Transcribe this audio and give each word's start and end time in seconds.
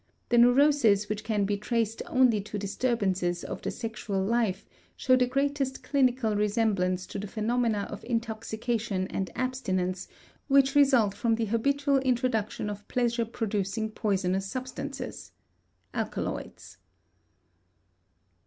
The 0.29 0.39
neuroses 0.39 1.09
which 1.09 1.23
can 1.23 1.45
be 1.45 1.57
traced 1.57 2.01
only 2.07 2.41
to 2.41 2.57
disturbances 2.57 3.43
of 3.43 3.61
the 3.61 3.69
sexual 3.69 4.19
life 4.23 4.67
show 4.97 5.15
the 5.15 5.27
greatest 5.27 5.83
clinical 5.83 6.35
resemblance 6.35 7.05
to 7.05 7.19
the 7.19 7.27
phenomena 7.27 7.85
of 7.87 8.03
intoxication 8.05 9.05
and 9.09 9.29
abstinence 9.35 10.07
which 10.47 10.73
result 10.73 11.13
from 11.13 11.35
the 11.35 11.45
habitual 11.45 11.99
introduction 11.99 12.67
of 12.67 12.87
pleasure 12.87 13.25
producing 13.25 13.91
poisonous 13.91 14.47
substances 14.47 15.33
(alkaloids.) 15.93 16.77